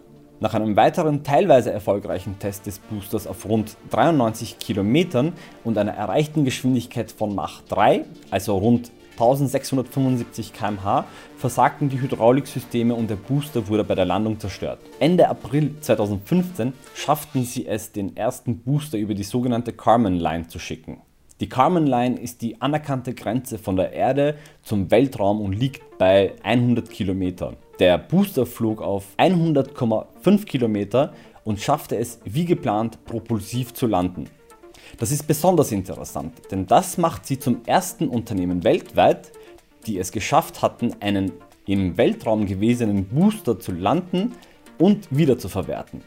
Nach 0.41 0.53
einem 0.53 0.77
weiteren 0.77 1.23
teilweise 1.23 1.71
erfolgreichen 1.71 2.39
Test 2.39 2.67
des 2.67 2.79
Boosters 2.81 3.27
auf 3.27 3.49
rund 3.49 3.77
93 3.91 4.59
Kilometern 4.59 5.33
und 5.63 5.79
einer 5.79 5.93
erreichten 5.93 6.45
Geschwindigkeit 6.45 7.13
von 7.13 7.35
Mach 7.35 7.63
3, 7.63 8.05
also 8.31 8.59
rund 8.59 8.91
1675 9.13 10.53
km/h, 10.53 11.05
versagten 11.37 11.89
die 11.89 12.01
Hydrauliksysteme 12.01 12.95
und 12.95 13.09
der 13.09 13.17
Booster 13.17 13.69
wurde 13.69 13.85
bei 13.85 13.95
der 13.95 14.07
Landung 14.07 14.41
zerstört. 14.41 14.81
Ende 14.99 15.29
April 15.29 15.77
2015 15.81 16.73
schafften 16.95 17.45
sie 17.45 17.67
es, 17.67 17.93
den 17.93 18.17
ersten 18.17 18.59
Booster 18.59 18.99
über 18.99 19.15
die 19.15 19.23
sogenannte 19.23 19.73
Carmen 19.73 20.17
Line 20.17 20.49
zu 20.49 20.59
schicken. 20.59 21.01
Die 21.41 21.49
Kármán 21.49 21.87
Line 21.87 22.21
ist 22.21 22.43
die 22.43 22.61
anerkannte 22.61 23.13
Grenze 23.13 23.59
von 23.59 23.77
der 23.77 23.93
Erde 23.93 24.37
zum 24.63 24.91
Weltraum 24.91 25.41
und 25.41 25.53
liegt 25.53 25.99
bei 25.99 26.33
100 26.43 26.89
Kilometern. 26.89 27.57
Der 27.81 27.99
Booster 27.99 28.47
flog 28.47 28.81
auf 28.81 29.05
100,5 29.19 30.45
Kilometer 30.45 31.13
und 31.43 31.61
schaffte 31.61 31.97
es 31.97 32.21
wie 32.25 32.45
geplant 32.45 33.05
propulsiv 33.05 33.75
zu 33.75 33.89
landen. 33.89 34.31
Das 34.99 35.11
ist 35.11 35.27
besonders 35.27 35.73
interessant, 35.73 36.35
denn 36.53 36.67
das 36.67 36.99
macht 36.99 37.27
sie 37.27 37.39
zum 37.39 37.63
ersten 37.67 38.09
Unternehmen 38.09 38.63
weltweit, 38.63 39.33
die 39.87 39.99
es 39.99 40.13
geschafft 40.13 40.63
hatten, 40.63 40.95
einen 41.01 41.33
im 41.67 41.97
Weltraum 41.97 42.47
gewesenen 42.47 43.07
Booster 43.07 43.59
zu 43.59 43.73
landen 43.73 44.37
und 44.79 45.09
wieder 45.11 45.37
zu 45.37 45.49
verwerten. 45.49 46.01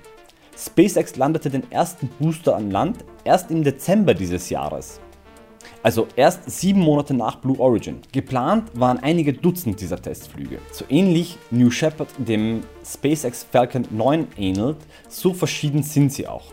SpaceX 0.57 1.17
landete 1.17 1.49
den 1.49 1.69
ersten 1.69 2.07
Booster 2.19 2.55
an 2.55 2.71
Land 2.71 3.03
erst 3.25 3.51
im 3.51 3.63
Dezember 3.63 4.13
dieses 4.13 4.49
Jahres 4.49 5.01
also 5.87 6.05
erst 6.17 6.51
sieben 6.51 6.81
Monate 6.81 7.13
nach 7.13 7.37
Blue 7.37 7.57
Origin. 7.61 8.01
Geplant 8.11 8.69
waren 8.77 8.99
einige 8.99 9.31
Dutzend 9.31 9.79
dieser 9.79 9.95
Testflüge. 9.95 10.59
So 10.69 10.83
ähnlich 10.89 11.37
New 11.49 11.71
Shepard 11.71 12.09
dem 12.17 12.63
SpaceX 12.85 13.47
Falcon 13.49 13.85
9 13.91 14.27
ähnelt, 14.37 14.75
so 15.07 15.33
verschieden 15.33 15.83
sind 15.83 16.11
sie 16.11 16.27
auch. 16.27 16.43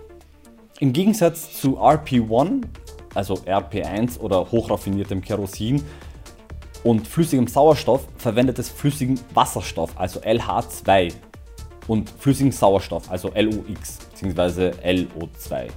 Im 0.79 0.93
Gegensatz 0.93 1.61
zu 1.61 1.77
RP-1 1.81 2.63
also 3.13 3.35
RP1 3.35 4.21
oder 4.21 4.53
hochraffiniertem 4.53 5.21
Kerosin, 5.21 5.83
und 6.85 7.09
flüssigem 7.09 7.49
Sauerstoff 7.49 8.07
verwendet 8.19 8.61
es 8.61 8.69
flüssigen 8.69 9.19
Wasserstoff, 9.33 9.99
also 9.99 10.21
LH2 10.21 11.13
und 11.89 12.09
flüssigen 12.09 12.53
Sauerstoff, 12.53 13.11
also 13.11 13.33
LOX 13.35 13.99
bzw. 14.13 14.71
LO2. 14.85 15.71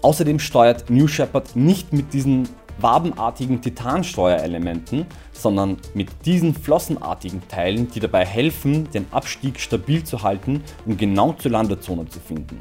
Außerdem 0.00 0.38
steuert 0.38 0.90
New 0.90 1.08
Shepard 1.08 1.56
nicht 1.56 1.92
mit 1.92 2.12
diesen 2.12 2.48
wabenartigen 2.80 3.60
Titansteuerelementen, 3.60 5.06
sondern 5.32 5.78
mit 5.94 6.08
diesen 6.24 6.54
flossenartigen 6.54 7.42
Teilen, 7.48 7.90
die 7.90 7.98
dabei 7.98 8.24
helfen, 8.24 8.88
den 8.92 9.06
Abstieg 9.10 9.58
stabil 9.58 10.04
zu 10.04 10.22
halten 10.22 10.62
und 10.86 10.98
genau 10.98 11.32
zur 11.32 11.50
Landezone 11.50 12.06
zu 12.06 12.20
finden. 12.20 12.58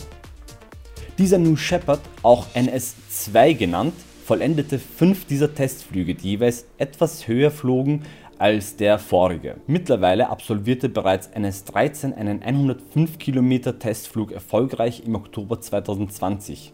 Dieser 1.19 1.37
New 1.37 1.55
Shepard, 1.55 1.99
auch 2.23 2.47
NS2 2.55 3.53
genannt, 3.53 3.93
vollendete 4.25 4.79
fünf 4.79 5.25
dieser 5.25 5.53
Testflüge, 5.53 6.15
die 6.15 6.31
jeweils 6.31 6.65
etwas 6.77 7.27
höher 7.27 7.51
flogen 7.51 8.03
als 8.39 8.75
der 8.75 8.99
vorige. 8.99 9.57
Mittlerweile 9.67 10.29
absolvierte 10.29 10.89
bereits 10.89 11.29
NS13 11.29 12.15
einen 12.15 12.41
105 12.43 13.17
Kilometer 13.19 13.79
Testflug 13.79 14.31
erfolgreich 14.31 15.03
im 15.05 15.15
Oktober 15.15 15.61
2020. 15.61 16.73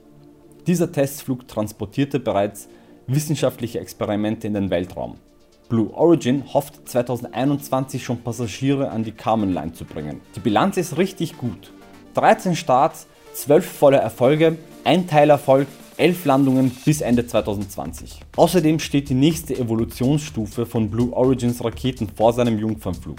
Dieser 0.68 0.92
Testflug 0.92 1.48
transportierte 1.48 2.20
bereits 2.20 2.70
wissenschaftliche 3.08 3.82
Experimente 3.82 4.48
in 4.48 4.54
den 4.54 4.70
Weltraum. 4.70 5.16
Blue 5.68 5.94
Origin 5.94 6.54
hofft 6.54 6.88
2021 6.88 8.04
schon 8.04 8.22
Passagiere 8.22 8.90
an 8.90 9.04
die 9.04 9.12
Carmen 9.12 9.54
Line 9.54 9.74
zu 9.74 9.84
bringen. 9.84 10.22
Die 10.36 10.40
Bilanz 10.40 10.78
ist 10.78 10.98
richtig 10.98 11.38
gut. 11.38 11.74
13 12.14 12.56
Starts, 12.56 13.08
12 13.34 13.66
volle 13.66 13.98
Erfolge, 13.98 14.58
ein 14.86 15.08
Teilerfolg 15.08 15.68
11 15.98 16.26
Landungen 16.26 16.72
bis 16.86 17.02
Ende 17.02 17.28
2020. 17.28 18.20
Außerdem 18.36 18.80
steht 18.80 19.10
die 19.10 19.16
nächste 19.16 19.58
Evolutionsstufe 19.58 20.66
von 20.66 20.90
Blue 20.90 21.14
Origins 21.14 21.64
Raketen 21.64 22.08
vor 22.08 22.34
seinem 22.34 22.58
Jungfernflug. 22.58 23.18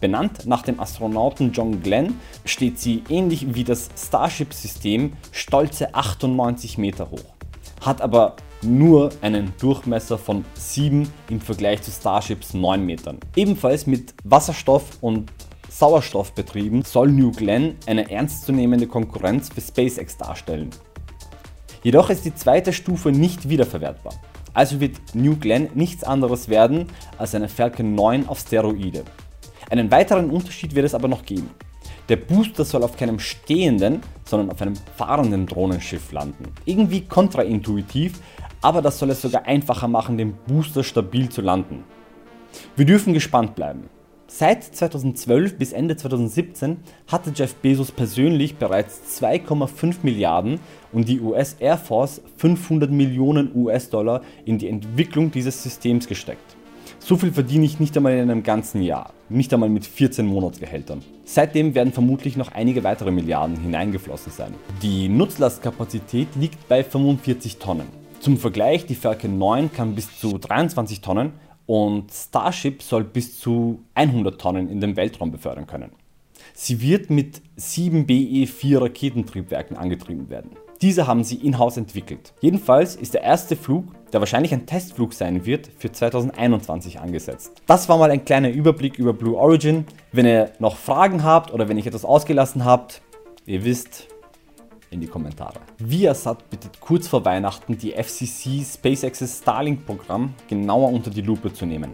Benannt 0.00 0.46
nach 0.46 0.62
dem 0.62 0.80
Astronauten 0.80 1.52
John 1.52 1.82
Glenn 1.82 2.20
steht 2.44 2.78
sie 2.78 3.02
ähnlich 3.08 3.54
wie 3.54 3.64
das 3.64 3.90
Starship-System 3.96 5.12
stolze 5.32 5.94
98 5.94 6.78
Meter 6.78 7.10
hoch, 7.10 7.34
hat 7.80 8.00
aber 8.00 8.36
nur 8.62 9.10
einen 9.20 9.52
Durchmesser 9.60 10.18
von 10.18 10.44
7 10.54 11.08
im 11.30 11.40
Vergleich 11.40 11.82
zu 11.82 11.90
Starships 11.90 12.54
9 12.54 12.84
Metern. 12.84 13.18
Ebenfalls 13.36 13.86
mit 13.86 14.14
Wasserstoff 14.24 14.98
und 15.00 15.30
Sauerstoff 15.68 16.32
betrieben 16.32 16.82
soll 16.82 17.10
New 17.10 17.32
Glenn 17.32 17.76
eine 17.86 18.10
ernstzunehmende 18.10 18.86
Konkurrenz 18.86 19.48
für 19.48 19.60
SpaceX 19.60 20.16
darstellen. 20.16 20.70
Jedoch 21.82 22.10
ist 22.10 22.24
die 22.24 22.34
zweite 22.34 22.72
Stufe 22.72 23.10
nicht 23.10 23.48
wiederverwertbar. 23.48 24.14
Also 24.54 24.78
wird 24.80 24.96
New 25.14 25.36
Glenn 25.36 25.68
nichts 25.74 26.04
anderes 26.04 26.48
werden 26.48 26.86
als 27.18 27.34
eine 27.34 27.48
Falcon 27.48 27.94
9 27.94 28.28
auf 28.28 28.38
Steroide. 28.38 29.04
Einen 29.70 29.90
weiteren 29.90 30.30
Unterschied 30.30 30.74
wird 30.74 30.86
es 30.86 30.94
aber 30.94 31.08
noch 31.08 31.24
geben. 31.24 31.50
Der 32.08 32.16
Booster 32.16 32.64
soll 32.64 32.82
auf 32.82 32.96
keinem 32.96 33.18
stehenden, 33.18 34.00
sondern 34.24 34.50
auf 34.50 34.60
einem 34.60 34.74
fahrenden 34.96 35.46
Drohnenschiff 35.46 36.12
landen. 36.12 36.52
Irgendwie 36.66 37.00
kontraintuitiv, 37.00 38.20
aber 38.60 38.82
das 38.82 38.98
soll 38.98 39.10
es 39.10 39.22
sogar 39.22 39.46
einfacher 39.46 39.88
machen, 39.88 40.18
den 40.18 40.34
Booster 40.46 40.84
stabil 40.84 41.28
zu 41.28 41.40
landen. 41.40 41.84
Wir 42.76 42.84
dürfen 42.84 43.14
gespannt 43.14 43.54
bleiben. 43.54 43.88
Seit 44.26 44.64
2012 44.64 45.58
bis 45.58 45.72
Ende 45.72 45.96
2017 45.96 46.78
hatte 47.06 47.32
Jeff 47.34 47.54
Bezos 47.54 47.92
persönlich 47.92 48.56
bereits 48.56 49.22
2,5 49.22 49.98
Milliarden 50.02 50.60
und 50.92 51.08
die 51.08 51.20
US 51.20 51.56
Air 51.60 51.78
Force 51.78 52.20
500 52.38 52.90
Millionen 52.90 53.54
US-Dollar 53.54 54.22
in 54.44 54.58
die 54.58 54.68
Entwicklung 54.68 55.30
dieses 55.30 55.62
Systems 55.62 56.08
gesteckt. 56.08 56.53
So 57.06 57.18
viel 57.18 57.34
verdiene 57.34 57.66
ich 57.66 57.80
nicht 57.80 57.94
einmal 57.98 58.14
in 58.14 58.30
einem 58.30 58.42
ganzen 58.42 58.80
Jahr, 58.80 59.12
nicht 59.28 59.52
einmal 59.52 59.68
mit 59.68 59.84
14 59.84 60.24
Monatsgehältern. 60.24 61.02
Seitdem 61.26 61.74
werden 61.74 61.92
vermutlich 61.92 62.38
noch 62.38 62.52
einige 62.52 62.82
weitere 62.82 63.10
Milliarden 63.10 63.58
hineingeflossen 63.60 64.32
sein. 64.32 64.54
Die 64.80 65.10
Nutzlastkapazität 65.10 66.28
liegt 66.34 66.66
bei 66.66 66.82
45 66.82 67.58
Tonnen. 67.58 67.88
Zum 68.20 68.38
Vergleich, 68.38 68.86
die 68.86 68.94
Falcon 68.94 69.36
9 69.36 69.70
kann 69.70 69.94
bis 69.94 70.18
zu 70.18 70.38
23 70.38 71.02
Tonnen 71.02 71.32
und 71.66 72.10
Starship 72.10 72.80
soll 72.80 73.04
bis 73.04 73.38
zu 73.38 73.80
100 73.92 74.40
Tonnen 74.40 74.70
in 74.70 74.80
den 74.80 74.96
Weltraum 74.96 75.30
befördern 75.30 75.66
können. 75.66 75.90
Sie 76.54 76.80
wird 76.80 77.10
mit 77.10 77.42
7 77.56 78.06
BE-4 78.06 78.80
Raketentriebwerken 78.80 79.76
angetrieben 79.76 80.30
werden. 80.30 80.52
Diese 80.80 81.06
haben 81.06 81.22
sie 81.22 81.36
in-house 81.36 81.76
entwickelt. 81.76 82.32
Jedenfalls 82.40 82.96
ist 82.96 83.12
der 83.12 83.22
erste 83.22 83.56
Flug, 83.56 83.84
der 84.14 84.20
wahrscheinlich 84.20 84.54
ein 84.54 84.64
Testflug 84.64 85.12
sein 85.12 85.44
wird, 85.44 85.68
für 85.76 85.90
2021 85.90 87.00
angesetzt. 87.00 87.52
Das 87.66 87.88
war 87.88 87.98
mal 87.98 88.12
ein 88.12 88.24
kleiner 88.24 88.48
Überblick 88.48 88.96
über 88.96 89.12
Blue 89.12 89.36
Origin. 89.36 89.86
Wenn 90.12 90.24
ihr 90.24 90.52
noch 90.60 90.76
Fragen 90.76 91.24
habt 91.24 91.52
oder 91.52 91.68
wenn 91.68 91.76
ich 91.76 91.86
etwas 91.86 92.04
ausgelassen 92.04 92.64
habt, 92.64 93.02
ihr 93.44 93.64
wisst, 93.64 94.06
in 94.90 95.00
die 95.00 95.08
Kommentare. 95.08 95.58
Viasat 95.78 96.48
bittet 96.48 96.80
kurz 96.80 97.08
vor 97.08 97.24
Weihnachten 97.24 97.76
die 97.76 97.90
FCC 97.90 98.64
SpaceX's 98.64 99.40
Starlink-Programm 99.42 100.32
genauer 100.48 100.92
unter 100.92 101.10
die 101.10 101.22
Lupe 101.22 101.52
zu 101.52 101.66
nehmen. 101.66 101.90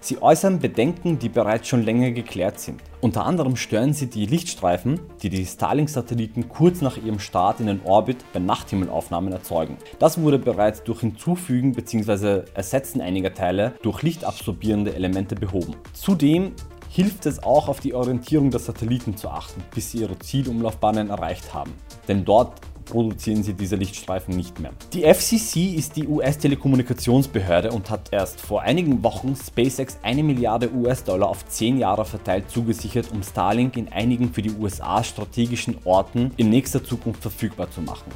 Sie 0.00 0.22
äußern 0.22 0.58
Bedenken, 0.60 1.18
die 1.18 1.28
bereits 1.28 1.68
schon 1.68 1.82
länger 1.82 2.10
geklärt 2.10 2.60
sind. 2.60 2.80
Unter 3.00 3.24
anderem 3.24 3.56
stören 3.56 3.92
sie 3.92 4.06
die 4.06 4.26
Lichtstreifen, 4.26 5.00
die 5.22 5.30
die 5.30 5.44
Starlink-Satelliten 5.44 6.48
kurz 6.48 6.80
nach 6.80 6.96
ihrem 6.96 7.18
Start 7.18 7.60
in 7.60 7.66
den 7.66 7.80
Orbit 7.84 8.24
bei 8.32 8.38
Nachthimmelaufnahmen 8.38 9.32
erzeugen. 9.32 9.76
Das 9.98 10.20
wurde 10.20 10.38
bereits 10.38 10.82
durch 10.82 11.00
Hinzufügen 11.00 11.72
bzw. 11.72 12.42
Ersetzen 12.54 13.00
einiger 13.00 13.34
Teile 13.34 13.74
durch 13.82 14.02
lichtabsorbierende 14.02 14.94
Elemente 14.94 15.34
behoben. 15.34 15.74
Zudem 15.92 16.52
hilft 16.88 17.26
es 17.26 17.42
auch 17.42 17.68
auf 17.68 17.80
die 17.80 17.94
Orientierung 17.94 18.50
der 18.50 18.60
Satelliten 18.60 19.16
zu 19.16 19.28
achten, 19.28 19.62
bis 19.74 19.92
sie 19.92 19.98
ihre 19.98 20.18
Zielumlaufbahnen 20.18 21.10
erreicht 21.10 21.52
haben. 21.52 21.72
Denn 22.08 22.24
dort 22.24 22.60
produzieren 22.86 23.42
sie 23.42 23.52
diese 23.52 23.76
Lichtstreifen 23.76 24.34
nicht 24.34 24.58
mehr. 24.60 24.72
Die 24.92 25.02
FCC 25.02 25.74
ist 25.74 25.96
die 25.96 26.08
US-Telekommunikationsbehörde 26.08 27.72
und 27.72 27.90
hat 27.90 28.08
erst 28.12 28.40
vor 28.40 28.62
einigen 28.62 29.02
Wochen 29.02 29.36
SpaceX 29.36 29.98
eine 30.02 30.22
Milliarde 30.22 30.72
US-Dollar 30.72 31.28
auf 31.28 31.46
10 31.46 31.78
Jahre 31.78 32.04
verteilt 32.04 32.50
zugesichert, 32.50 33.10
um 33.12 33.22
Starlink 33.22 33.76
in 33.76 33.92
einigen 33.92 34.32
für 34.32 34.42
die 34.42 34.52
USA 34.52 35.04
strategischen 35.04 35.76
Orten 35.84 36.30
in 36.36 36.48
nächster 36.48 36.82
Zukunft 36.82 37.22
verfügbar 37.22 37.70
zu 37.70 37.82
machen. 37.82 38.10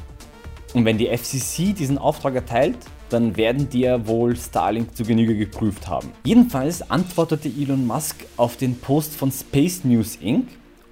Und 0.73 0.85
wenn 0.85 0.97
die 0.97 1.07
FCC 1.07 1.73
diesen 1.73 1.97
Auftrag 1.97 2.35
erteilt, 2.35 2.77
dann 3.09 3.35
werden 3.35 3.69
die 3.69 3.81
ja 3.81 4.07
wohl 4.07 4.37
Starlink 4.37 4.95
zu 4.95 5.03
Genüge 5.03 5.35
geprüft 5.35 5.87
haben. 5.87 6.09
Jedenfalls 6.23 6.89
antwortete 6.89 7.49
Elon 7.49 7.85
Musk 7.85 8.25
auf 8.37 8.55
den 8.55 8.79
Post 8.79 9.15
von 9.15 9.31
Space 9.31 9.83
News 9.83 10.15
Inc. 10.15 10.47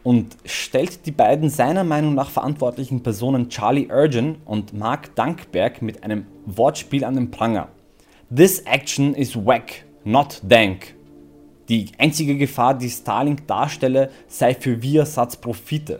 und 0.09 0.37
stellt 0.43 1.05
die 1.05 1.11
beiden 1.11 1.51
seiner 1.51 1.83
Meinung 1.83 2.15
nach 2.15 2.31
verantwortlichen 2.31 3.03
Personen 3.03 3.47
Charlie 3.49 3.89
Ergen 3.89 4.37
und 4.43 4.73
Mark 4.73 5.13
Dankberg 5.13 5.83
mit 5.83 6.03
einem 6.03 6.25
Wortspiel 6.47 7.03
an 7.03 7.13
den 7.13 7.29
Pranger. 7.29 7.67
This 8.35 8.61
action 8.61 9.13
is 9.13 9.35
whack, 9.35 9.85
not 10.03 10.41
dank. 10.41 10.95
Die 11.69 11.91
einzige 11.99 12.35
Gefahr, 12.37 12.75
die 12.75 12.89
Starlink 12.89 13.45
darstelle, 13.45 14.09
sei 14.27 14.55
für 14.55 14.81
Viasats 14.81 15.37
Profite. 15.37 15.99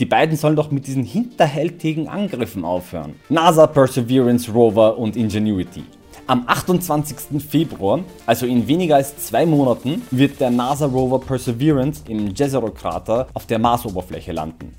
Die 0.00 0.04
beiden 0.04 0.36
sollen 0.36 0.56
doch 0.56 0.70
mit 0.70 0.86
diesen 0.86 1.04
hinterhältigen 1.04 2.08
Angriffen 2.08 2.62
aufhören. 2.62 3.14
NASA, 3.30 3.66
Perseverance 3.66 4.52
Rover 4.52 4.98
und 4.98 5.16
Ingenuity. 5.16 5.84
Am 6.28 6.42
28. 6.44 7.40
Februar, 7.40 8.00
also 8.26 8.46
in 8.46 8.66
weniger 8.66 8.96
als 8.96 9.16
zwei 9.16 9.46
Monaten, 9.46 10.02
wird 10.10 10.40
der 10.40 10.50
NASA 10.50 10.86
Rover 10.86 11.20
Perseverance 11.20 12.02
im 12.08 12.34
Jezero-Krater 12.34 13.28
auf 13.32 13.46
der 13.46 13.60
Marsoberfläche 13.60 14.32
landen. 14.32 14.74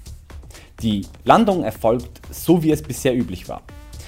Die 0.82 1.06
Landung 1.24 1.64
erfolgt 1.64 2.20
so 2.30 2.62
wie 2.62 2.72
es 2.72 2.82
bisher 2.82 3.16
üblich 3.16 3.48
war. 3.48 3.62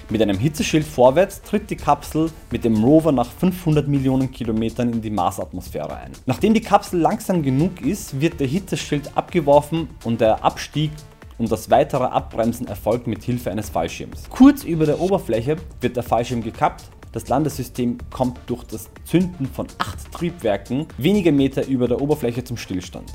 Mit 0.10 0.22
einem 0.22 0.38
Hitzeschild 0.38 0.86
vorwärts 0.86 1.42
tritt 1.42 1.70
die 1.70 1.78
Kapsel 1.78 2.30
mit 2.52 2.66
dem 2.66 2.84
Rover 2.84 3.14
nach 3.14 3.32
500 3.32 3.88
Millionen 3.88 4.32
Kilometern 4.32 4.92
in 4.92 5.02
die 5.02 5.10
Marsatmosphäre 5.10 5.96
ein. 5.96 6.12
Nachdem 6.26 6.54
die 6.54 6.62
Kapsel 6.62 7.00
langsam 7.00 7.42
genug 7.42 7.82
ist, 7.82 8.20
wird 8.20 8.42
der 8.42 8.48
Hitzeschild 8.48 9.16
abgeworfen 9.16 9.88
und 10.04 10.20
der 10.20 10.44
Abstieg 10.44 10.92
und 11.38 11.50
das 11.50 11.70
weitere 11.70 12.04
Abbremsen 12.04 12.68
erfolgt 12.68 13.08
mit 13.08 13.24
Hilfe 13.24 13.50
eines 13.50 13.70
Fallschirms. 13.70 14.24
Kurz 14.30 14.66
über 14.66 14.86
der 14.86 15.00
Oberfläche 15.00 15.56
wird 15.80 15.96
der 15.96 16.04
Fallschirm 16.04 16.44
gekappt 16.44 16.84
das 17.12 17.28
Landesystem 17.28 17.98
kommt 18.12 18.40
durch 18.48 18.64
das 18.64 18.90
Zünden 19.06 19.48
von 19.48 19.68
acht 19.78 20.12
Triebwerken 20.12 20.88
wenige 20.98 21.32
Meter 21.32 21.66
über 21.66 21.88
der 21.88 22.02
Oberfläche 22.02 22.44
zum 22.44 22.58
Stillstand. 22.58 23.12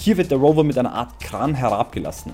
Hier 0.00 0.16
wird 0.16 0.30
der 0.30 0.38
Rover 0.38 0.64
mit 0.64 0.78
einer 0.78 0.94
Art 0.94 1.20
Kran 1.20 1.54
herabgelassen. 1.54 2.32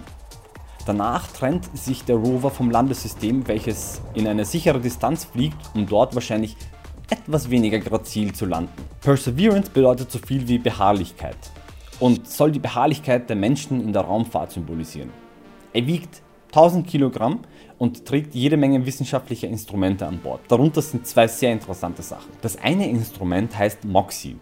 Danach 0.86 1.26
trennt 1.28 1.76
sich 1.76 2.04
der 2.04 2.16
Rover 2.16 2.50
vom 2.50 2.70
Landesystem, 2.70 3.48
welches 3.48 4.02
in 4.12 4.28
eine 4.28 4.44
sichere 4.44 4.80
Distanz 4.80 5.24
fliegt, 5.24 5.56
um 5.74 5.86
dort 5.86 6.14
wahrscheinlich 6.14 6.56
etwas 7.10 7.50
weniger 7.50 7.78
grazil 7.78 8.32
zu 8.32 8.46
landen. 8.46 8.72
Perseverance 9.00 9.70
bedeutet 9.70 10.10
so 10.10 10.18
viel 10.18 10.46
wie 10.46 10.58
Beharrlichkeit 10.58 11.36
und 12.00 12.28
soll 12.28 12.52
die 12.52 12.58
Beharrlichkeit 12.58 13.28
der 13.28 13.36
Menschen 13.36 13.80
in 13.80 13.92
der 13.92 14.02
Raumfahrt 14.02 14.52
symbolisieren. 14.52 15.10
Er 15.72 15.86
wiegt 15.86 16.22
1000 16.54 16.86
Kilogramm 16.86 17.40
und 17.78 18.04
trägt 18.06 18.34
jede 18.34 18.56
Menge 18.56 18.86
wissenschaftlicher 18.86 19.48
Instrumente 19.48 20.06
an 20.06 20.20
Bord. 20.20 20.40
Darunter 20.46 20.80
sind 20.82 21.04
zwei 21.04 21.26
sehr 21.26 21.52
interessante 21.52 22.02
Sachen. 22.02 22.30
Das 22.42 22.56
eine 22.56 22.88
Instrument 22.88 23.58
heißt 23.58 23.84
MOXIE. 23.84 24.36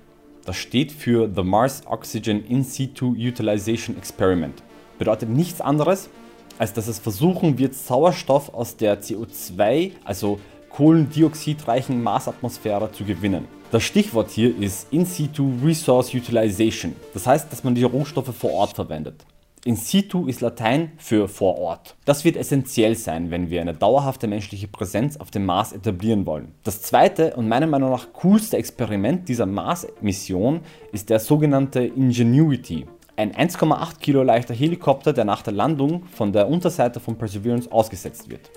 Das 0.45 0.57
steht 0.57 0.92
für 0.92 1.31
The 1.35 1.42
Mars 1.42 1.83
Oxygen 1.87 2.45
In 2.45 2.64
Situ 2.64 3.12
Utilization 3.12 3.97
Experiment. 3.97 4.62
Bedeutet 4.99 5.31
nichts 5.31 5.61
anderes, 5.62 6.11
als 6.59 6.75
dass 6.75 6.87
es 6.87 6.99
versuchen 6.99 7.59
wird, 7.59 7.75
Sauerstoff 7.75 8.52
aus 8.52 8.76
der 8.76 9.00
CO2, 9.00 9.92
also 10.04 10.38
kohlendioxidreichen 10.69 12.02
Marsatmosphäre 12.02 12.92
zu 12.92 13.04
gewinnen. 13.04 13.47
Das 13.71 13.85
Stichwort 13.85 14.31
hier 14.31 14.54
ist 14.59 14.92
In 14.92 15.07
situ 15.07 15.50
Resource 15.64 16.12
Utilization. 16.14 16.95
Das 17.14 17.26
heißt, 17.26 17.50
dass 17.50 17.64
man 17.64 17.75
die 17.75 17.85
Rohstoffe 17.85 18.35
vor 18.37 18.52
Ort 18.52 18.75
verwendet. 18.75 19.25
In 19.64 19.76
situ 19.76 20.26
ist 20.26 20.40
Latein 20.40 20.90
für 20.97 21.28
vor 21.28 21.57
Ort. 21.57 21.95
Das 22.04 22.25
wird 22.25 22.37
essentiell 22.37 22.97
sein, 22.97 23.31
wenn 23.31 23.49
wir 23.49 23.61
eine 23.61 23.75
dauerhafte 23.75 24.26
menschliche 24.26 24.66
Präsenz 24.66 25.16
auf 25.19 25.31
dem 25.31 25.47
Mars 25.47 25.73
etablieren 25.73 26.26
wollen. 26.26 26.52
Das 26.64 26.83
zweite 26.83 27.37
und 27.37 27.47
meiner 27.47 27.69
Meinung 27.69 27.92
nach 27.92 28.12
coolste 28.12 28.57
Experiment 28.57 29.28
dieser 29.28 29.47
Mars-Mission 29.47 30.62
ist 30.90 31.11
der 31.11 31.21
sogenannte 31.21 31.85
Ingenuity. 31.85 32.87
Ein 33.14 33.31
1,8 33.31 34.00
Kilo 34.00 34.25
leichter 34.25 34.52
Helikopter, 34.52 35.12
der 35.12 35.25
nach 35.25 35.42
der 35.42 35.52
Landung 35.52 36.07
von 36.07 36.33
der 36.33 36.49
Unterseite 36.49 36.99
von 36.99 37.16
Perseverance 37.16 37.71
ausgesetzt 37.71 38.28
wird. 38.28 38.50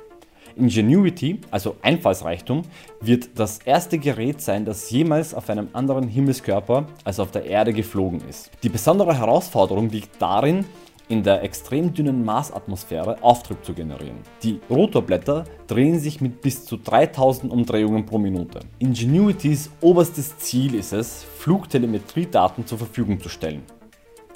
Ingenuity, 0.55 1.41
also 1.51 1.75
Einfallsreichtum, 1.83 2.63
wird 2.99 3.37
das 3.37 3.59
erste 3.59 3.99
Gerät 3.99 4.41
sein, 4.41 4.65
das 4.65 4.89
jemals 4.89 5.33
auf 5.33 5.49
einem 5.49 5.67
anderen 5.73 6.07
Himmelskörper 6.07 6.87
als 7.03 7.19
auf 7.19 7.29
der 7.29 7.45
Erde 7.45 7.73
geflogen 7.73 8.21
ist. 8.27 8.49
Die 8.63 8.69
besondere 8.69 9.15
Herausforderung 9.17 9.89
liegt 9.89 10.19
darin, 10.19 10.65
in 11.07 11.23
der 11.23 11.43
extrem 11.43 11.93
dünnen 11.93 12.23
Marsatmosphäre 12.25 13.21
Auftrieb 13.21 13.63
zu 13.63 13.73
generieren. 13.73 14.17
Die 14.43 14.59
Rotorblätter 14.69 15.43
drehen 15.67 15.99
sich 15.99 16.21
mit 16.21 16.41
bis 16.41 16.65
zu 16.65 16.77
3000 16.77 17.51
Umdrehungen 17.51 18.05
pro 18.05 18.17
Minute. 18.17 18.59
Ingenuitys 18.79 19.69
oberstes 19.81 20.37
Ziel 20.37 20.75
ist 20.75 20.93
es, 20.93 21.25
Flugtelemetriedaten 21.39 22.65
zur 22.65 22.77
Verfügung 22.77 23.19
zu 23.19 23.29
stellen. 23.29 23.63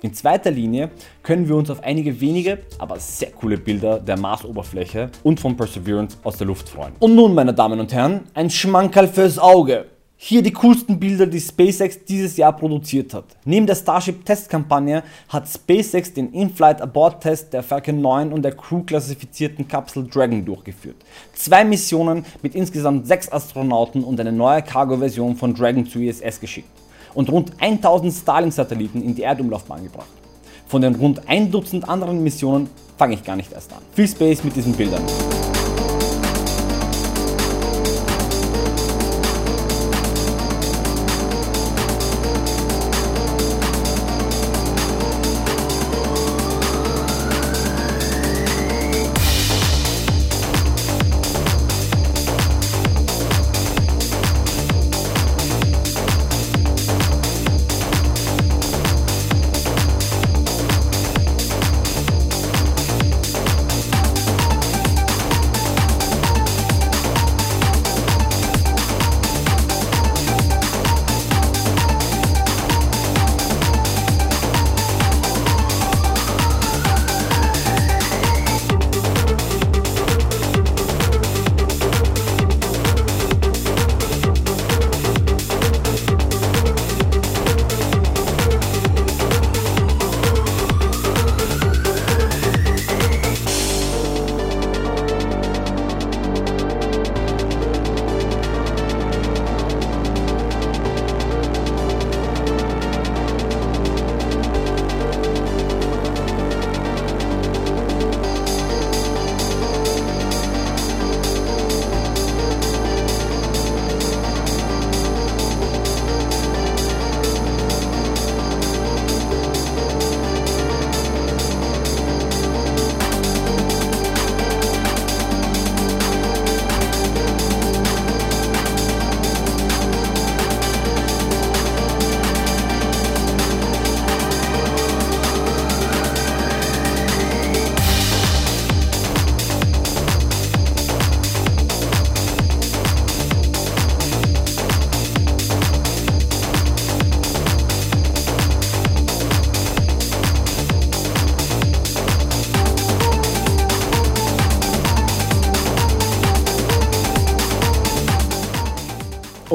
In 0.01 0.13
zweiter 0.13 0.49
Linie 0.49 0.91
können 1.23 1.47
wir 1.49 1.55
uns 1.57 1.69
auf 1.69 1.83
einige 1.83 2.21
wenige, 2.21 2.59
aber 2.77 2.99
sehr 2.99 3.31
coole 3.31 3.57
Bilder 3.57 3.99
der 3.99 4.17
Marsoberfläche 4.17 5.09
und 5.23 5.41
von 5.41 5.57
Perseverance 5.57 6.17
aus 6.23 6.37
der 6.37 6.47
Luft 6.47 6.69
freuen. 6.69 6.93
Und 6.99 7.15
nun, 7.15 7.33
meine 7.33 7.53
Damen 7.53 7.81
und 7.81 7.91
Herren, 7.91 8.21
ein 8.33 8.49
Schmankerl 8.49 9.09
fürs 9.09 9.37
Auge. 9.37 9.87
Hier 10.21 10.41
die 10.41 10.51
coolsten 10.51 10.99
Bilder, 10.99 11.25
die 11.25 11.39
SpaceX 11.39 12.03
dieses 12.03 12.35
Jahr 12.35 12.51
produziert 12.51 13.13
hat. 13.13 13.23
Neben 13.45 13.65
der 13.65 13.75
Starship-Testkampagne 13.75 15.01
hat 15.29 15.47
SpaceX 15.47 16.11
den 16.11 16.33
In-Flight 16.33 16.81
Abort-Test 16.81 17.53
der 17.53 17.63
Falcon 17.63 18.01
9 18.01 18.33
und 18.33 18.41
der 18.41 18.51
Crew-klassifizierten 18.51 19.65
Kapsel 19.65 20.05
Dragon 20.09 20.43
durchgeführt. 20.43 20.97
Zwei 21.35 21.63
Missionen 21.63 22.25
mit 22.41 22.53
insgesamt 22.53 23.07
sechs 23.07 23.31
Astronauten 23.31 24.03
und 24.03 24.19
eine 24.19 24.33
neue 24.33 24.61
Cargo-Version 24.61 25.37
von 25.37 25.53
Dragon 25.53 25.85
zur 25.85 26.01
ISS 26.01 26.41
geschickt 26.41 26.67
und 27.13 27.31
rund 27.31 27.53
1000 27.57 28.13
Starlink-Satelliten 28.13 29.01
in 29.01 29.15
die 29.15 29.21
Erdumlaufbahn 29.21 29.85
gebracht. 29.85 30.09
Von 30.67 30.81
den 30.81 30.95
rund 30.95 31.29
ein 31.29 31.49
Dutzend 31.49 31.87
anderen 31.87 32.21
Missionen 32.21 32.69
fange 32.97 33.13
ich 33.13 33.23
gar 33.23 33.37
nicht 33.37 33.53
erst 33.53 33.71
an. 33.71 33.79
Viel 33.93 34.09
Space 34.09 34.43
mit 34.43 34.53
diesen 34.53 34.73
Bildern. 34.73 35.01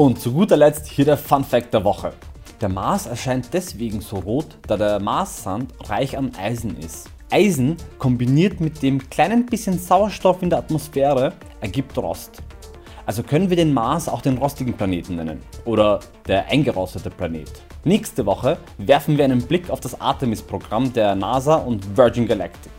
Und 0.05 0.21
zu 0.21 0.33
guter 0.33 0.55
Letzt 0.55 0.85
hier 0.85 1.03
der 1.03 1.17
Fun 1.17 1.43
Fact 1.43 1.73
der 1.73 1.83
Woche. 1.83 2.13
Der 2.61 2.69
Mars 2.69 3.07
erscheint 3.07 3.49
deswegen 3.53 4.01
so 4.01 4.17
rot, 4.17 4.45
da 4.67 4.77
der 4.77 4.99
Marssand 4.99 5.73
reich 5.89 6.15
an 6.15 6.31
Eisen 6.39 6.77
ist. 6.77 7.09
Eisen 7.31 7.75
kombiniert 7.97 8.59
mit 8.59 8.83
dem 8.83 9.09
kleinen 9.09 9.47
bisschen 9.47 9.79
Sauerstoff 9.79 10.43
in 10.43 10.51
der 10.51 10.59
Atmosphäre 10.59 11.33
ergibt 11.59 11.97
Rost. 11.97 12.43
Also 13.07 13.23
können 13.23 13.49
wir 13.49 13.57
den 13.57 13.73
Mars 13.73 14.07
auch 14.07 14.21
den 14.21 14.37
rostigen 14.37 14.75
Planeten 14.75 15.15
nennen 15.15 15.41
oder 15.65 16.01
der 16.27 16.49
eingerostete 16.49 17.09
Planet. 17.09 17.49
Nächste 17.83 18.27
Woche 18.27 18.59
werfen 18.77 19.17
wir 19.17 19.25
einen 19.25 19.41
Blick 19.41 19.71
auf 19.71 19.79
das 19.79 19.99
Artemis-Programm 19.99 20.93
der 20.93 21.15
NASA 21.15 21.55
und 21.55 21.97
Virgin 21.97 22.27
Galactic. 22.27 22.71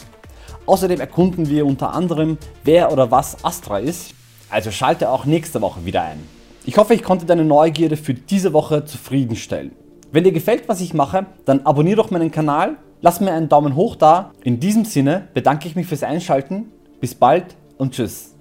Außerdem 0.67 1.01
erkunden 1.01 1.49
wir 1.49 1.67
unter 1.67 1.93
anderem, 1.93 2.39
wer 2.63 2.93
oder 2.93 3.11
was 3.11 3.45
Astra 3.45 3.81
ist, 3.81 4.15
also 4.49 4.71
schalte 4.71 5.11
auch 5.11 5.25
nächste 5.25 5.61
Woche 5.61 5.85
wieder 5.85 6.03
ein. 6.03 6.36
Ich 6.69 6.79
hoffe, 6.79 6.95
ich 6.95 7.05
konnte 7.05 7.27
deine 7.27 7.45
Neugierde 7.45 7.97
für 7.97 8.13
diese 8.13 8.53
Woche 8.53 8.85
zufriedenstellen. 8.85 9.71
Wenn 10.11 10.25
dir 10.25 10.33
gefällt, 10.33 10.69
was 10.69 10.81
ich 10.81 10.95
mache, 10.95 11.27
dann 11.45 11.61
abonniere 11.61 11.99
doch 11.99 12.11
meinen 12.11 12.33
Kanal, 12.33 12.77
lass 13.01 13.21
mir 13.21 13.33
einen 13.33 13.49
Daumen 13.49 13.77
hoch 13.77 13.95
da. 13.95 14.33
In 14.43 14.59
diesem 14.59 14.85
Sinne 14.85 15.29
bedanke 15.33 15.69
ich 15.69 15.77
mich 15.77 15.87
fürs 15.87 16.03
Einschalten. 16.03 16.73
Bis 17.01 17.15
bald 17.15 17.55
und 17.79 17.95
tschüss. 17.95 18.36